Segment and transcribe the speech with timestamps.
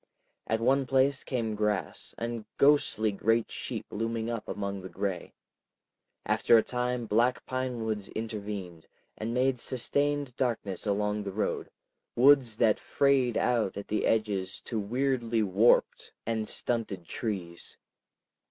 [0.47, 5.31] At one place came grass, and ghostly great sheep looming up among the gray.
[6.25, 11.69] After a time black pinewoods intervened, and made sustained darknesses along the road,
[12.15, 17.77] woods that frayed out at the edges to weirdly warped and stunted trees.